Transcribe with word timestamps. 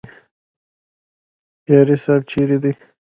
یاري 1.71 1.95
صاحب 2.03 2.21
چیرې 2.29 2.57
دی؟ 2.63 2.71